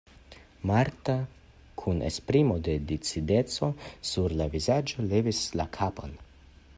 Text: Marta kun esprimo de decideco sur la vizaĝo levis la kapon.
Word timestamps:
Marta 0.69 1.15
kun 1.81 1.99
esprimo 2.07 2.57
de 2.69 2.75
decideco 2.93 3.69
sur 4.13 4.35
la 4.43 4.51
vizaĝo 4.57 5.09
levis 5.15 5.43
la 5.63 5.71
kapon. 5.81 6.21